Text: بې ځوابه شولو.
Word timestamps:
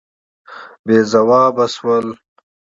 بې 0.85 0.97
ځوابه 1.11 1.65
شولو. 1.73 2.13